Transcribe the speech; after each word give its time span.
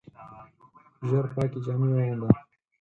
ژر 1.07 1.25
پاکي 1.33 1.59
جامې 1.65 1.89
واغونده! 1.91 2.27